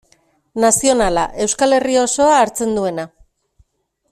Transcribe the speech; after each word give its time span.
Nazionala, 0.63 1.25
Euskal 1.45 1.77
Herri 1.77 1.99
osoa 2.05 2.39
hartzen 2.41 2.75
duena. 2.79 3.07